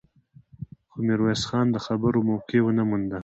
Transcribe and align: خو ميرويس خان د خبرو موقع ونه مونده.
خو 0.89 0.97
ميرويس 1.07 1.41
خان 1.49 1.65
د 1.71 1.77
خبرو 1.85 2.19
موقع 2.29 2.59
ونه 2.63 2.83
مونده. 2.89 3.19